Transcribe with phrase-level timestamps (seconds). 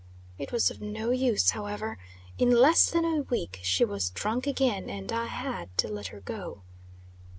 [0.39, 1.99] It was of no use, however
[2.39, 6.21] in less than a week she was drunk again, and I had to let her
[6.21, 6.63] go.